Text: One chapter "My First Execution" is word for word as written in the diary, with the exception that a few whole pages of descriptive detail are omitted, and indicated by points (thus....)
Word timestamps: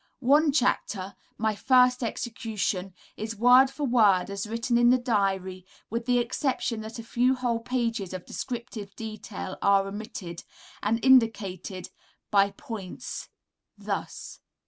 One 0.25 0.51
chapter 0.51 1.13
"My 1.37 1.53
First 1.53 2.01
Execution" 2.03 2.95
is 3.17 3.35
word 3.35 3.69
for 3.69 3.85
word 3.85 4.31
as 4.31 4.47
written 4.47 4.75
in 4.75 4.89
the 4.89 4.97
diary, 4.97 5.63
with 5.91 6.07
the 6.07 6.17
exception 6.17 6.81
that 6.81 6.97
a 6.97 7.03
few 7.03 7.35
whole 7.35 7.59
pages 7.59 8.11
of 8.11 8.25
descriptive 8.25 8.95
detail 8.95 9.59
are 9.61 9.87
omitted, 9.87 10.43
and 10.81 11.05
indicated 11.05 11.91
by 12.31 12.49
points 12.49 13.29
(thus....) 13.77 14.39